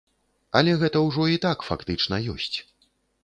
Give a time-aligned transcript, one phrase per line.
[0.59, 2.57] Але гэта ўжо і так фактычна ёсць.